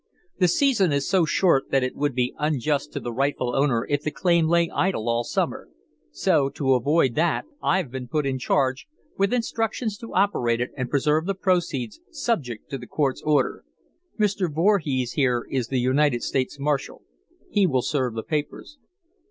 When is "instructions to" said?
9.31-10.15